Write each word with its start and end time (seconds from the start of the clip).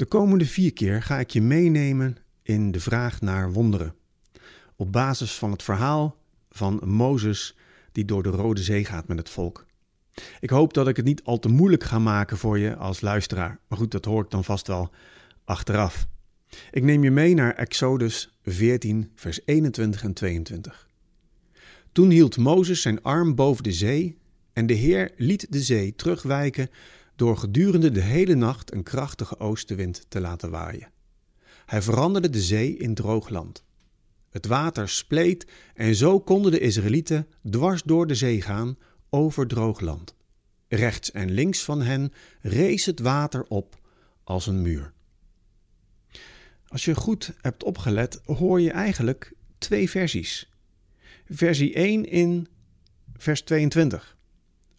De 0.00 0.06
komende 0.06 0.46
vier 0.46 0.72
keer 0.72 1.02
ga 1.02 1.18
ik 1.18 1.30
je 1.30 1.42
meenemen 1.42 2.16
in 2.42 2.72
de 2.72 2.80
vraag 2.80 3.20
naar 3.20 3.52
wonderen. 3.52 3.94
Op 4.76 4.92
basis 4.92 5.34
van 5.34 5.50
het 5.50 5.62
verhaal 5.62 6.16
van 6.50 6.80
Mozes 6.84 7.56
die 7.92 8.04
door 8.04 8.22
de 8.22 8.28
Rode 8.28 8.62
Zee 8.62 8.84
gaat 8.84 9.08
met 9.08 9.18
het 9.18 9.28
volk. 9.28 9.66
Ik 10.40 10.50
hoop 10.50 10.74
dat 10.74 10.88
ik 10.88 10.96
het 10.96 11.04
niet 11.04 11.24
al 11.24 11.38
te 11.38 11.48
moeilijk 11.48 11.84
ga 11.84 11.98
maken 11.98 12.36
voor 12.36 12.58
je 12.58 12.76
als 12.76 13.00
luisteraar. 13.00 13.58
Maar 13.68 13.78
goed, 13.78 13.90
dat 13.90 14.04
hoor 14.04 14.22
ik 14.22 14.30
dan 14.30 14.44
vast 14.44 14.66
wel 14.66 14.90
achteraf. 15.44 16.06
Ik 16.70 16.82
neem 16.82 17.04
je 17.04 17.10
mee 17.10 17.34
naar 17.34 17.54
Exodus 17.54 18.38
14, 18.44 19.10
vers 19.14 19.40
21 19.44 20.02
en 20.02 20.12
22. 20.12 20.88
Toen 21.92 22.10
hield 22.10 22.36
Mozes 22.36 22.82
zijn 22.82 23.02
arm 23.02 23.34
boven 23.34 23.62
de 23.62 23.72
zee 23.72 24.18
en 24.52 24.66
de 24.66 24.74
Heer 24.74 25.12
liet 25.16 25.46
de 25.50 25.60
zee 25.60 25.94
terugwijken 25.94 26.70
door 27.20 27.36
gedurende 27.36 27.90
de 27.90 28.00
hele 28.00 28.34
nacht 28.34 28.72
een 28.72 28.82
krachtige 28.82 29.38
oostenwind 29.38 30.04
te 30.08 30.20
laten 30.20 30.50
waaien. 30.50 30.92
Hij 31.66 31.82
veranderde 31.82 32.30
de 32.30 32.40
zee 32.40 32.76
in 32.76 32.94
droog 32.94 33.28
land. 33.28 33.64
Het 34.30 34.46
water 34.46 34.88
spleet 34.88 35.46
en 35.74 35.94
zo 35.94 36.20
konden 36.20 36.52
de 36.52 36.58
Israëlieten 36.58 37.26
dwars 37.50 37.82
door 37.82 38.06
de 38.06 38.14
zee 38.14 38.42
gaan 38.42 38.78
over 39.10 39.46
droog 39.46 39.80
land. 39.80 40.14
Rechts 40.68 41.10
en 41.10 41.30
links 41.30 41.64
van 41.64 41.82
hen 41.82 42.12
rees 42.40 42.84
het 42.84 43.00
water 43.00 43.44
op 43.48 43.78
als 44.24 44.46
een 44.46 44.62
muur. 44.62 44.92
Als 46.66 46.84
je 46.84 46.94
goed 46.94 47.32
hebt 47.40 47.64
opgelet, 47.64 48.20
hoor 48.24 48.60
je 48.60 48.70
eigenlijk 48.70 49.32
twee 49.58 49.90
versies. 49.90 50.50
Versie 51.24 51.74
1 51.74 52.04
in 52.04 52.48
vers 53.16 53.42
22. 53.42 54.18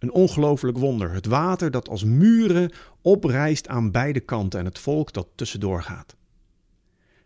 Een 0.00 0.12
ongelooflijk 0.12 0.78
wonder. 0.78 1.12
Het 1.12 1.26
water 1.26 1.70
dat 1.70 1.88
als 1.88 2.04
muren 2.04 2.72
oprijst 3.02 3.68
aan 3.68 3.90
beide 3.90 4.20
kanten 4.20 4.60
en 4.60 4.64
het 4.64 4.78
volk 4.78 5.12
dat 5.12 5.28
tussendoor 5.34 5.82
gaat. 5.82 6.16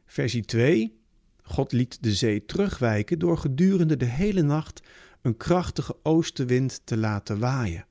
Versie 0.06 0.44
2. 0.44 0.98
God 1.42 1.72
liet 1.72 2.02
de 2.02 2.14
zee 2.14 2.44
terugwijken 2.44 3.18
door 3.18 3.38
gedurende 3.38 3.96
de 3.96 4.04
hele 4.04 4.42
nacht 4.42 4.82
een 5.22 5.36
krachtige 5.36 5.96
oostenwind 6.02 6.80
te 6.84 6.96
laten 6.96 7.38
waaien. 7.38 7.86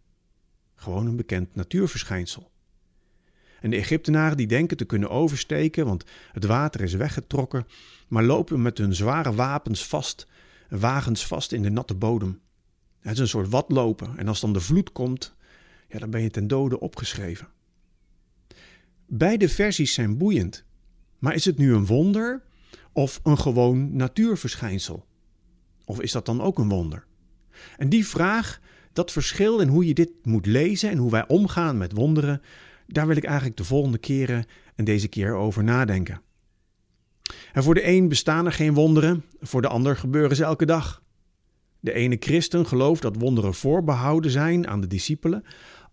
Gewoon 0.76 1.08
een 1.08 1.16
bekend 1.16 1.56
natuurverschijnsel. 1.56 2.52
En 3.62 3.70
de 3.70 3.76
Egyptenaren 3.76 4.38
die 4.38 4.48
denken 4.48 4.78
te 4.78 4.86
kunnen 4.86 5.10
oversteken, 5.10 5.86
want 5.86 6.04
het 6.32 6.46
water 6.46 6.82
is 6.82 6.94
weggetrokken, 6.94 7.68
maar 8.08 8.24
lopen 8.24 8.62
met 8.62 8.78
hun 8.78 8.96
zware 8.96 9.34
wapens 9.34 9.88
vast, 9.88 10.28
wagens 10.70 11.28
vast 11.28 11.52
in 11.52 11.62
de 11.62 11.70
natte 11.70 11.96
bodem. 11.96 12.42
Het 13.04 13.14
is 13.14 13.20
een 13.20 13.28
soort 13.28 13.50
watlopen 13.50 14.18
en 14.18 14.28
als 14.28 14.40
dan 14.40 14.54
de 14.54 14.60
vloed 14.60 14.92
komt, 14.92 15.36
ja, 15.88 16.00
dan 16.00 16.10
ben 16.10 16.22
je 16.22 16.30
ten 16.30 16.48
dode 16.48 16.80
opgeschreven. 16.80 17.48
Beide 19.06 19.50
versies 19.50 19.94
zijn 19.94 20.18
boeiend, 20.18 20.66
maar 21.20 21.34
is 21.34 21.46
het 21.46 21.58
nu 21.58 21.74
een 21.74 21.86
wonder 21.86 22.44
of 22.92 23.20
een 23.24 23.38
gewoon 23.38 23.96
natuurverschijnsel? 23.96 25.06
Of 25.86 26.02
is 26.02 26.12
dat 26.12 26.26
dan 26.26 26.42
ook 26.42 26.60
een 26.60 26.70
wonder? 26.70 27.06
En 27.78 27.90
die 27.90 28.08
vraag, 28.08 28.60
dat 28.94 29.12
verschil 29.12 29.60
in 29.60 29.68
hoe 29.68 29.86
je 29.86 29.94
dit 29.94 30.12
moet 30.24 30.46
lezen 30.46 30.90
en 30.90 30.98
hoe 30.98 31.12
wij 31.12 31.28
omgaan 31.28 31.78
met 31.78 31.92
wonderen, 31.92 32.42
daar 32.88 33.08
wil 33.08 33.18
ik 33.18 33.24
eigenlijk 33.24 33.58
de 33.58 33.64
volgende 33.64 33.98
keren 33.98 34.46
en 34.76 34.86
deze 34.86 35.08
keer 35.08 35.34
over 35.34 35.64
nadenken. 35.64 36.22
En 37.54 37.64
voor 37.64 37.74
de 37.74 37.88
een 37.88 38.08
bestaan 38.08 38.46
er 38.46 38.52
geen 38.52 38.74
wonderen, 38.74 39.24
voor 39.40 39.62
de 39.62 39.68
ander 39.68 39.96
gebeuren 39.96 40.36
ze 40.36 40.44
elke 40.44 40.66
dag. 40.66 41.03
De 41.84 41.94
ene 41.94 42.18
christen 42.20 42.68
gelooft 42.68 43.02
dat 43.02 43.16
wonderen 43.16 43.54
voorbehouden 43.54 44.32
zijn 44.32 44.68
aan 44.68 44.82
de 44.82 44.88
discipelen, 44.88 45.44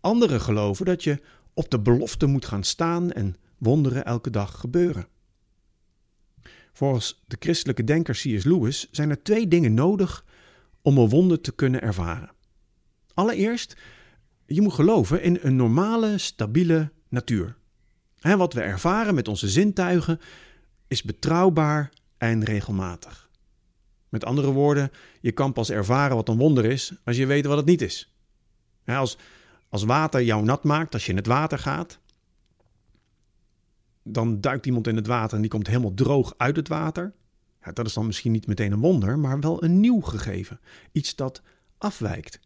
anderen 0.00 0.40
geloven 0.40 0.84
dat 0.84 1.04
je 1.04 1.20
op 1.54 1.70
de 1.70 1.80
belofte 1.80 2.26
moet 2.26 2.44
gaan 2.44 2.64
staan 2.64 3.12
en 3.12 3.36
wonderen 3.58 4.04
elke 4.04 4.30
dag 4.30 4.60
gebeuren. 4.60 5.06
Volgens 6.72 7.22
de 7.26 7.36
christelijke 7.38 7.84
denker 7.84 8.14
C.S. 8.14 8.44
Lewis 8.44 8.88
zijn 8.90 9.10
er 9.10 9.22
twee 9.22 9.48
dingen 9.48 9.74
nodig 9.74 10.24
om 10.82 10.98
een 10.98 11.08
wonder 11.08 11.40
te 11.40 11.52
kunnen 11.52 11.82
ervaren. 11.82 12.30
Allereerst, 13.14 13.76
je 14.46 14.60
moet 14.60 14.72
geloven 14.72 15.22
in 15.22 15.38
een 15.42 15.56
normale, 15.56 16.18
stabiele 16.18 16.92
natuur. 17.08 17.56
En 18.20 18.38
wat 18.38 18.52
we 18.52 18.60
ervaren 18.60 19.14
met 19.14 19.28
onze 19.28 19.48
zintuigen 19.48 20.20
is 20.88 21.02
betrouwbaar 21.02 21.92
en 22.18 22.44
regelmatig. 22.44 23.29
Met 24.10 24.24
andere 24.24 24.52
woorden, 24.52 24.90
je 25.20 25.32
kan 25.32 25.52
pas 25.52 25.70
ervaren 25.70 26.16
wat 26.16 26.28
een 26.28 26.36
wonder 26.36 26.64
is 26.64 26.92
als 27.04 27.16
je 27.16 27.26
weet 27.26 27.46
wat 27.46 27.56
het 27.56 27.66
niet 27.66 27.82
is. 27.82 28.14
Als, 28.86 29.18
als 29.68 29.84
water 29.84 30.22
jou 30.22 30.44
nat 30.44 30.64
maakt, 30.64 30.94
als 30.94 31.04
je 31.04 31.10
in 31.10 31.16
het 31.16 31.26
water 31.26 31.58
gaat, 31.58 31.98
dan 34.02 34.40
duikt 34.40 34.66
iemand 34.66 34.86
in 34.86 34.96
het 34.96 35.06
water 35.06 35.34
en 35.34 35.40
die 35.40 35.50
komt 35.50 35.66
helemaal 35.66 35.94
droog 35.94 36.34
uit 36.36 36.56
het 36.56 36.68
water. 36.68 37.12
Ja, 37.64 37.72
dat 37.72 37.86
is 37.86 37.92
dan 37.92 38.06
misschien 38.06 38.32
niet 38.32 38.46
meteen 38.46 38.72
een 38.72 38.80
wonder, 38.80 39.18
maar 39.18 39.40
wel 39.40 39.64
een 39.64 39.80
nieuw 39.80 40.00
gegeven. 40.00 40.60
Iets 40.92 41.14
dat 41.16 41.42
afwijkt. 41.78 42.40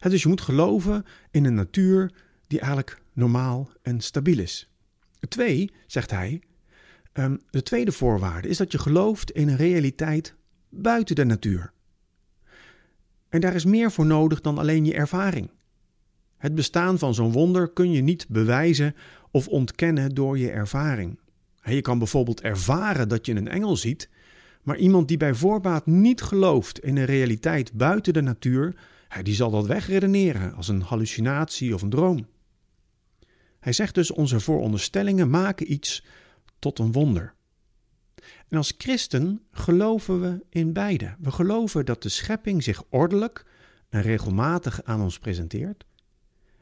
dus 0.00 0.22
je 0.22 0.28
moet 0.28 0.40
geloven 0.40 1.04
in 1.30 1.44
een 1.44 1.54
natuur 1.54 2.12
die 2.46 2.60
eigenlijk 2.60 3.02
normaal 3.12 3.70
en 3.82 4.00
stabiel 4.00 4.38
is. 4.38 4.70
Twee, 5.28 5.72
zegt 5.86 6.10
hij, 6.10 6.42
um, 7.14 7.40
de 7.50 7.62
tweede 7.62 7.92
voorwaarde 7.92 8.48
is 8.48 8.56
dat 8.56 8.72
je 8.72 8.78
gelooft 8.78 9.30
in 9.30 9.48
een 9.48 9.56
realiteit 9.56 10.34
buiten 10.68 11.14
de 11.14 11.24
natuur. 11.24 11.72
En 13.28 13.40
daar 13.40 13.54
is 13.54 13.64
meer 13.64 13.92
voor 13.92 14.06
nodig 14.06 14.40
dan 14.40 14.58
alleen 14.58 14.84
je 14.84 14.94
ervaring. 14.94 15.50
Het 16.36 16.54
bestaan 16.54 16.98
van 16.98 17.14
zo'n 17.14 17.32
wonder 17.32 17.72
kun 17.72 17.90
je 17.90 18.02
niet 18.02 18.28
bewijzen 18.28 18.94
of 19.30 19.48
ontkennen 19.48 20.14
door 20.14 20.38
je 20.38 20.50
ervaring. 20.50 21.18
Je 21.62 21.80
kan 21.80 21.98
bijvoorbeeld 21.98 22.40
ervaren 22.40 23.08
dat 23.08 23.26
je 23.26 23.34
een 23.34 23.48
engel 23.48 23.76
ziet, 23.76 24.08
maar 24.62 24.76
iemand 24.76 25.08
die 25.08 25.16
bij 25.16 25.34
voorbaat 25.34 25.86
niet 25.86 26.22
gelooft 26.22 26.78
in 26.78 26.96
een 26.96 27.04
realiteit 27.04 27.72
buiten 27.72 28.12
de 28.12 28.22
natuur, 28.22 28.74
die 29.22 29.34
zal 29.34 29.50
dat 29.50 29.66
wegredeneren 29.66 30.54
als 30.54 30.68
een 30.68 30.82
hallucinatie 30.82 31.74
of 31.74 31.82
een 31.82 31.90
droom. 31.90 32.26
Hij 33.60 33.72
zegt 33.72 33.94
dus: 33.94 34.10
onze 34.10 34.40
vooronderstellingen 34.40 35.30
maken 35.30 35.72
iets 35.72 36.04
tot 36.64 36.78
een 36.78 36.92
wonder. 36.92 37.34
En 38.48 38.56
als 38.56 38.74
christen 38.78 39.42
geloven 39.50 40.20
we 40.20 40.44
in 40.48 40.72
beide. 40.72 41.16
We 41.18 41.30
geloven 41.30 41.84
dat 41.84 42.02
de 42.02 42.08
schepping 42.08 42.62
zich 42.62 42.82
ordelijk 42.88 43.44
en 43.88 44.02
regelmatig 44.02 44.84
aan 44.84 45.00
ons 45.00 45.18
presenteert. 45.18 45.84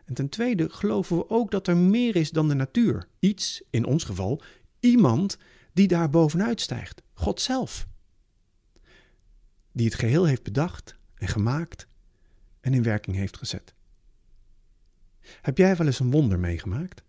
En 0.04 0.14
ten 0.14 0.28
tweede 0.28 0.68
geloven 0.68 1.16
we 1.16 1.30
ook 1.30 1.50
dat 1.50 1.66
er 1.66 1.76
meer 1.76 2.16
is 2.16 2.30
dan 2.30 2.48
de 2.48 2.54
natuur. 2.54 3.08
Iets, 3.18 3.62
in 3.70 3.84
ons 3.84 4.04
geval, 4.04 4.42
iemand 4.80 5.38
die 5.72 5.88
daar 5.88 6.10
bovenuit 6.10 6.60
stijgt. 6.60 7.02
God 7.14 7.40
zelf. 7.40 7.86
Die 9.72 9.86
het 9.86 9.94
geheel 9.94 10.24
heeft 10.24 10.42
bedacht 10.42 10.96
en 11.14 11.28
gemaakt 11.28 11.86
en 12.60 12.74
in 12.74 12.82
werking 12.82 13.16
heeft 13.16 13.36
gezet. 13.36 13.74
Heb 15.20 15.58
jij 15.58 15.76
wel 15.76 15.86
eens 15.86 16.00
een 16.00 16.10
wonder 16.10 16.38
meegemaakt? 16.38 17.02